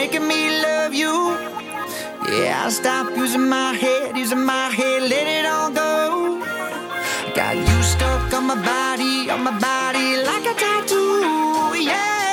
making 0.00 0.26
me 0.26 0.62
love 0.62 0.94
you. 0.94 1.14
Yeah, 2.32 2.62
I'll 2.62 2.70
stop 2.70 3.06
using 3.14 3.46
my 3.56 3.74
head, 3.74 4.16
using 4.16 4.44
my 4.54 4.68
head, 4.78 5.02
let 5.12 5.26
it 5.38 5.44
all 5.54 5.70
go. 5.70 6.40
Got 7.34 7.56
you 7.68 7.82
stuck 7.82 8.32
on 8.32 8.44
my 8.46 8.58
body, 8.72 9.28
on 9.28 9.40
my 9.44 9.56
body 9.68 10.08
like 10.30 10.46
a 10.52 10.54
tattoo. 10.62 11.82
Yeah. 11.88 12.29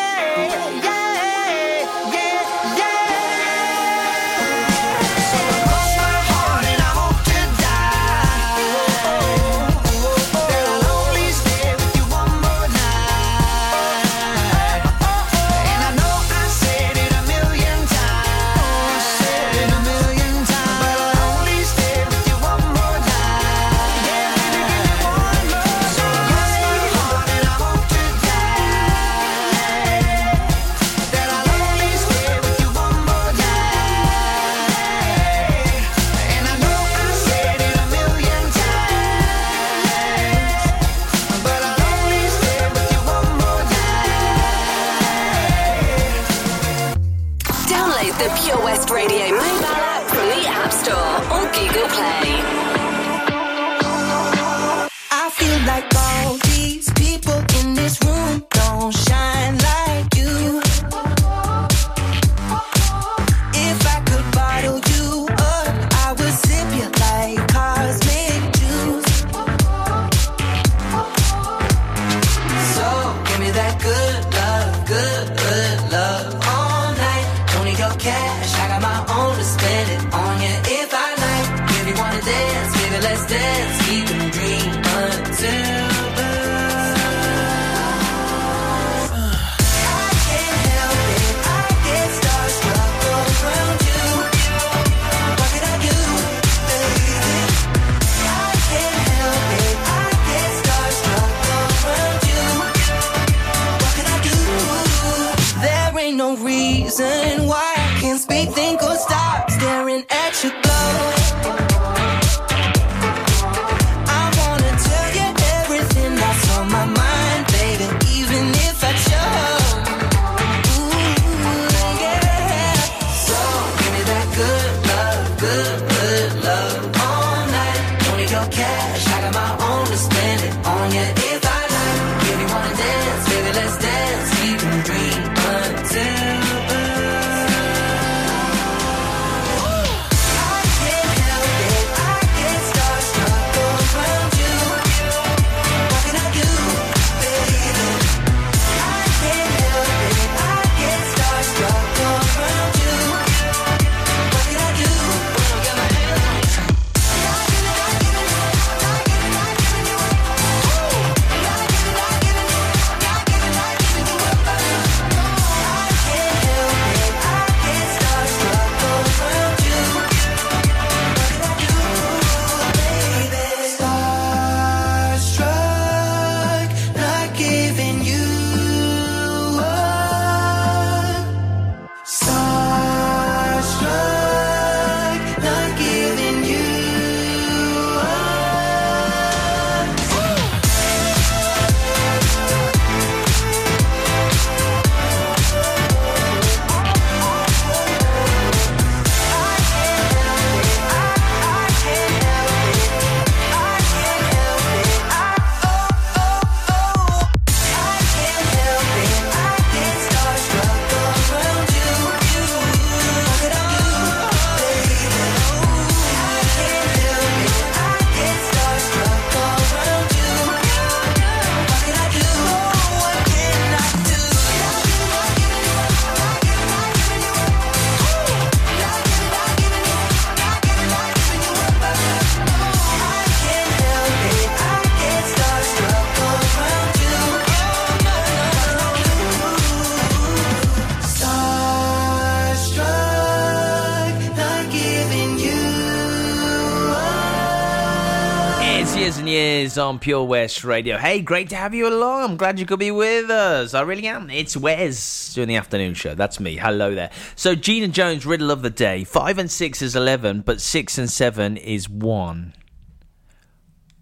on 249.77 249.99
Pure 249.99 250.25
West 250.25 250.63
Radio. 250.63 250.97
Hey, 250.97 251.21
great 251.21 251.49
to 251.49 251.55
have 251.55 251.73
you 251.73 251.87
along. 251.87 252.23
I'm 252.23 252.37
glad 252.37 252.59
you 252.59 252.65
could 252.65 252.79
be 252.79 252.91
with 252.91 253.29
us. 253.29 253.73
I 253.73 253.81
really 253.81 254.07
am. 254.07 254.29
It's 254.29 254.57
Wes 254.57 255.33
doing 255.33 255.47
the 255.47 255.55
afternoon 255.55 255.93
show. 255.93 256.15
That's 256.15 256.39
me. 256.39 256.55
Hello 256.55 256.95
there. 256.95 257.11
So, 257.35 257.55
Gina 257.55 257.87
Jones, 257.87 258.25
riddle 258.25 258.51
of 258.51 258.61
the 258.61 258.69
day. 258.69 259.03
Five 259.03 259.37
and 259.37 259.49
six 259.49 259.81
is 259.81 259.95
11, 259.95 260.41
but 260.41 260.61
six 260.61 260.97
and 260.97 261.09
seven 261.09 261.57
is 261.57 261.89
one. 261.89 262.53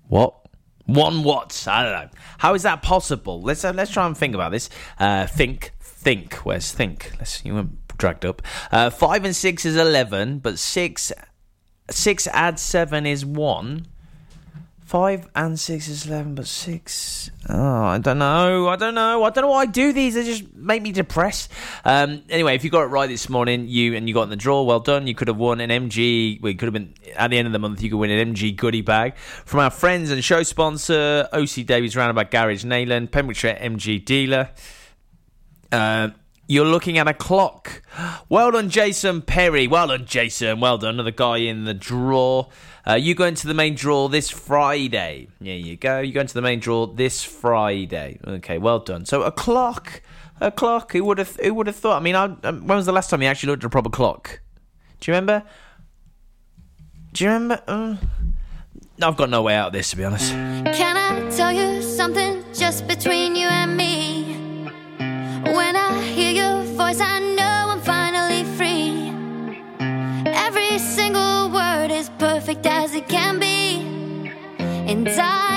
What? 0.07 0.35
One 0.85 1.23
what? 1.23 1.65
I 1.67 1.83
don't 1.83 1.91
know. 1.91 2.09
How 2.37 2.53
is 2.53 2.63
that 2.63 2.81
possible? 2.81 3.41
Let's 3.41 3.65
uh, 3.65 3.73
let's 3.73 3.91
try 3.91 4.05
and 4.05 4.15
think 4.15 4.35
about 4.35 4.51
this. 4.51 4.69
Uh, 4.99 5.25
think, 5.25 5.71
think. 5.79 6.35
Where's 6.35 6.71
think? 6.71 7.11
Let's. 7.17 7.43
You 7.43 7.55
went 7.55 7.97
dragged 7.97 8.25
up. 8.25 8.41
Uh, 8.71 8.89
five 8.91 9.25
and 9.25 9.35
six 9.35 9.65
is 9.65 9.75
eleven, 9.75 10.39
but 10.39 10.59
six 10.59 11.11
six 11.89 12.27
add 12.27 12.59
seven 12.59 13.05
is 13.05 13.25
one. 13.25 13.87
Five 14.85 15.27
and 15.33 15.59
six 15.59 15.87
is 15.87 16.05
eleven, 16.05 16.35
but 16.35 16.45
six. 16.45 17.31
Oh, 17.49 17.83
I 17.83 17.97
don't 17.97 18.19
know. 18.19 18.67
I 18.67 18.75
don't 18.75 18.93
know. 18.93 19.23
I 19.23 19.31
don't 19.31 19.41
know 19.41 19.49
why 19.49 19.61
I 19.61 19.65
do 19.65 19.91
these. 19.91 20.13
They 20.13 20.23
just 20.23 20.53
make 20.53 20.83
me 20.83 20.91
depressed. 20.91 21.51
Um, 21.83 22.21
anyway, 22.29 22.53
if 22.53 22.63
you 22.63 22.69
got 22.69 22.83
it 22.83 22.87
right 22.87 23.09
this 23.09 23.27
morning, 23.27 23.67
you 23.67 23.95
and 23.95 24.07
you 24.07 24.13
got 24.13 24.23
in 24.23 24.29
the 24.29 24.35
draw, 24.35 24.61
well 24.61 24.79
done. 24.79 25.07
You 25.07 25.15
could 25.15 25.27
have 25.27 25.37
won 25.37 25.59
an 25.59 25.71
MG. 25.71 26.39
We 26.39 26.39
well, 26.39 26.53
could 26.53 26.67
have 26.67 26.73
been 26.73 26.93
at 27.15 27.31
the 27.31 27.37
end 27.39 27.47
of 27.47 27.51
the 27.51 27.57
month. 27.57 27.81
You 27.81 27.89
could 27.89 27.97
win 27.97 28.11
an 28.11 28.35
MG 28.35 28.55
goodie 28.55 28.81
bag 28.81 29.17
from 29.17 29.61
our 29.61 29.71
friends 29.71 30.11
and 30.11 30.23
show 30.23 30.43
sponsor 30.43 31.27
OC 31.33 31.65
Davies 31.65 31.95
Roundabout 31.95 32.29
Garage 32.29 32.63
Neyland, 32.63 33.09
Pembrokeshire 33.09 33.57
MG 33.59 34.05
dealer. 34.05 34.51
Uh, 35.71 36.09
you're 36.47 36.63
looking 36.63 36.99
at 36.99 37.07
a 37.07 37.13
clock. 37.15 37.81
Well 38.29 38.51
done, 38.51 38.69
Jason 38.69 39.23
Perry. 39.23 39.65
Well 39.65 39.87
done, 39.87 40.05
Jason. 40.05 40.59
Well 40.59 40.77
done. 40.77 40.95
Another 40.95 41.09
guy 41.09 41.37
in 41.37 41.65
the 41.65 41.73
draw. 41.73 42.49
Uh, 42.87 42.93
you 42.93 43.15
go 43.15 43.25
into 43.25 43.47
the 43.47 43.53
main 43.53 43.73
draw 43.73 44.07
this 44.07 44.29
Friday. 44.29 45.27
There 45.41 45.55
you 45.55 45.75
go. 45.75 45.99
You 46.01 46.13
go 46.13 46.21
into 46.21 46.35
the 46.35 46.41
main 46.41 46.59
draw 46.59 46.85
this 46.85 47.23
Friday. 47.23 48.19
Okay, 48.25 48.57
well 48.59 48.79
done. 48.79 49.05
So 49.05 49.23
a 49.23 49.31
clock, 49.31 50.01
a 50.39 50.51
clock. 50.51 50.91
Who 50.91 51.03
would 51.05 51.17
have? 51.17 51.35
Who 51.37 51.53
would 51.55 51.67
have 51.67 51.75
thought? 51.75 51.97
I 51.97 52.03
mean, 52.03 52.15
I, 52.15 52.25
um, 52.43 52.67
when 52.67 52.77
was 52.77 52.85
the 52.85 52.91
last 52.91 53.09
time 53.09 53.21
you 53.21 53.27
actually 53.27 53.51
looked 53.51 53.63
at 53.63 53.67
a 53.67 53.69
proper 53.69 53.89
clock? 53.89 54.39
Do 54.99 55.11
you 55.11 55.15
remember? 55.15 55.43
Do 57.13 57.23
you 57.23 57.31
remember? 57.31 57.63
Uh, 57.67 57.95
I've 59.01 59.17
got 59.17 59.29
no 59.29 59.41
way 59.41 59.55
out 59.55 59.67
of 59.67 59.73
this, 59.73 59.89
to 59.89 59.97
be 59.97 60.03
honest. 60.03 60.31
Can 60.31 60.95
I 60.95 61.29
tell 61.29 61.51
you 61.51 61.81
something 61.81 62.43
just 62.53 62.87
between 62.87 63.35
you 63.35 63.47
and 63.47 63.75
me? 63.75 63.84
die. 75.05 75.54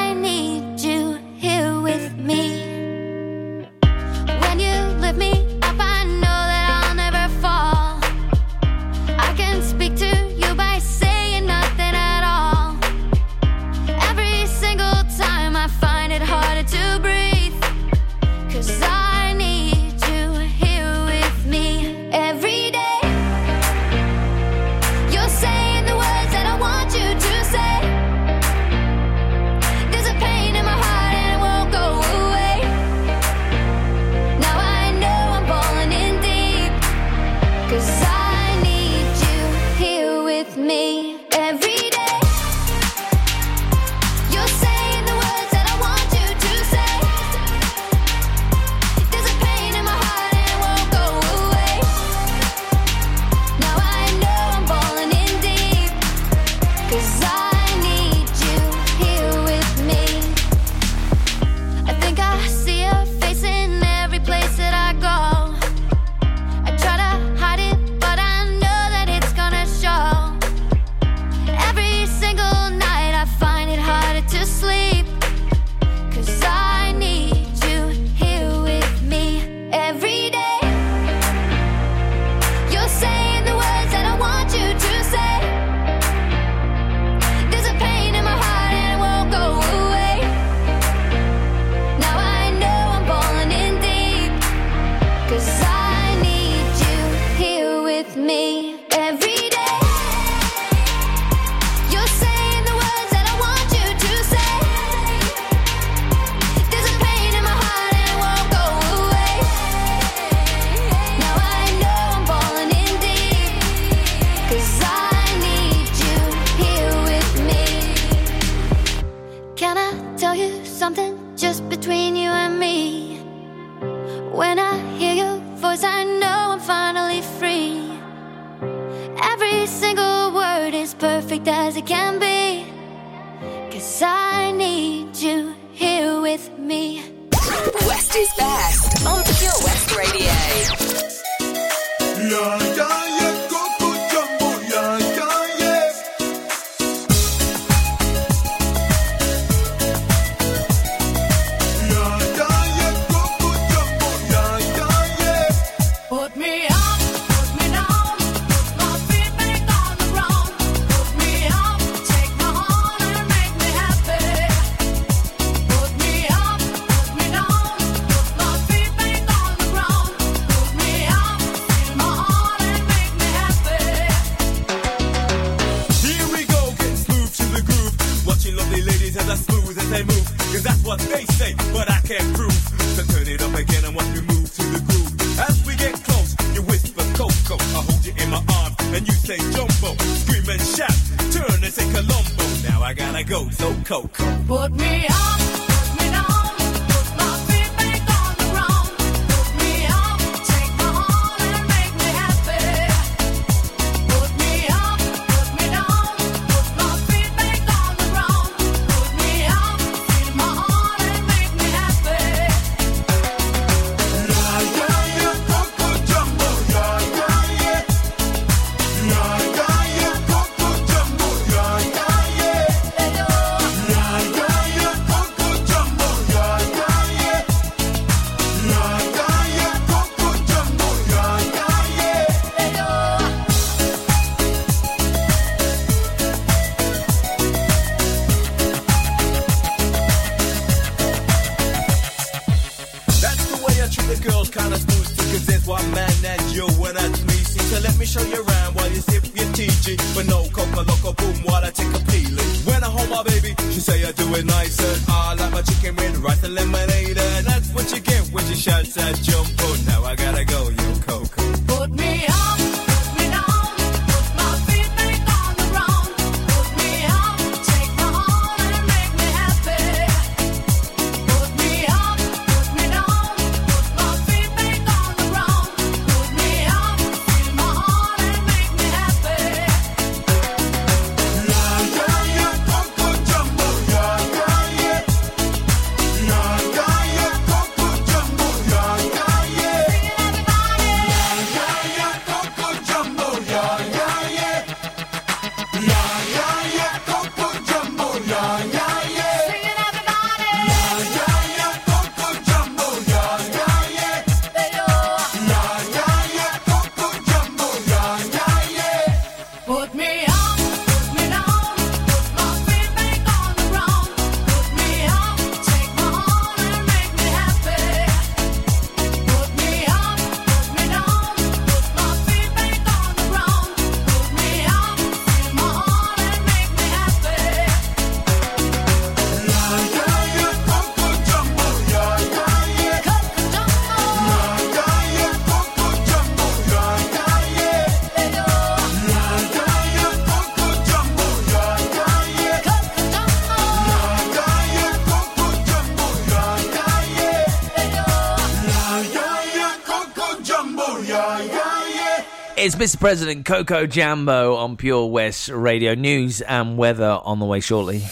Mr. 352.79 353.01
President 353.01 353.45
Coco 353.45 353.89
Jambo 353.89 354.55
on 354.55 354.77
Pure 354.77 355.07
West 355.07 355.49
Radio 355.49 355.95
News 355.95 356.41
and 356.43 356.79
weather 356.79 357.19
on 357.25 357.41
the 357.41 357.45
way 357.45 357.59
shortly. 357.59 358.05